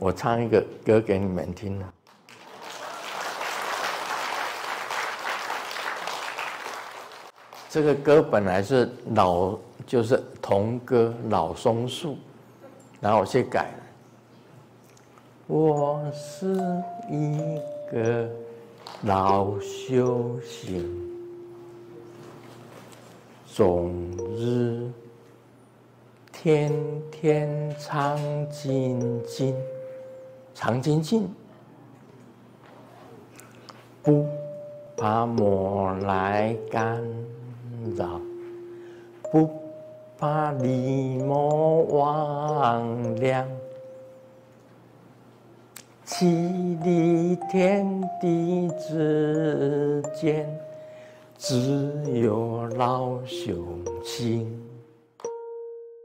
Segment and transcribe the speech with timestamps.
[0.00, 1.92] 我唱一个歌给你们听啊。
[7.68, 12.12] 这个歌本来是老，就是童歌《老松树》，
[13.00, 13.82] 然后我去改了。
[15.48, 16.54] 我是
[17.10, 18.30] 一个
[19.02, 20.88] 老修行，
[23.52, 23.92] 终
[24.36, 24.88] 日
[26.32, 26.72] 天
[27.10, 28.16] 天唱
[28.48, 29.56] 精进，
[30.60, 31.32] 唱精进，
[34.02, 34.26] 不
[34.96, 37.00] 怕魔来干。
[37.96, 38.20] 扰，
[39.30, 39.48] 不
[40.18, 43.44] 怕离魔魍魉，
[46.04, 46.26] 其
[46.82, 50.60] 离天地之间，
[51.38, 53.64] 只有老雄
[54.02, 54.67] 心。